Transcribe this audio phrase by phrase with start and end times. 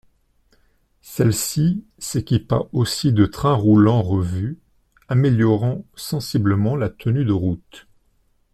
[1.03, 4.57] Celle-ci s'équipa aussi de trains roulants revus,
[5.09, 7.87] améliorant sensiblement la tenue de route.